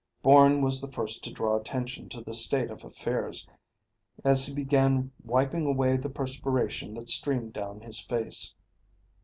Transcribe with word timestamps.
Bourne 0.23 0.63
was 0.63 0.81
the 0.81 0.91
first 0.91 1.23
to 1.25 1.31
draw 1.31 1.55
attention 1.55 2.09
to 2.09 2.21
the 2.21 2.33
state 2.33 2.71
of 2.71 2.83
affairs, 2.83 3.47
as 4.23 4.47
he 4.47 4.51
began 4.51 5.11
wiping 5.23 5.67
away 5.67 5.95
the 5.95 6.09
perspiration 6.09 6.95
that 6.95 7.07
streamed 7.07 7.53
down 7.53 7.81
his 7.81 7.99
face. 7.99 8.55